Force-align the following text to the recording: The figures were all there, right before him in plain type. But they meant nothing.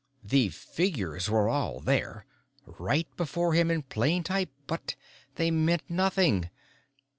The 0.23 0.49
figures 0.49 1.29
were 1.29 1.47
all 1.47 1.79
there, 1.79 2.25
right 2.65 3.07
before 3.17 3.53
him 3.53 3.69
in 3.69 3.83
plain 3.83 4.23
type. 4.23 4.49
But 4.65 4.95
they 5.35 5.51
meant 5.51 5.87
nothing. 5.89 6.49